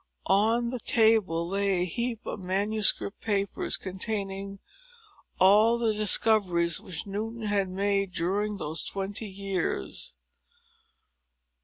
On 0.25 0.71
the 0.71 0.79
table 0.79 1.47
lay 1.47 1.83
a 1.83 1.85
heap 1.85 2.25
of 2.25 2.39
manuscript 2.39 3.21
papers, 3.21 3.77
containing 3.77 4.57
all 5.39 5.77
the 5.77 5.93
discoveries 5.93 6.81
which 6.81 7.05
Newton 7.05 7.43
had 7.43 7.69
made 7.69 8.11
during 8.11 8.57
those 8.57 8.83
twenty 8.83 9.27
years. 9.27 10.15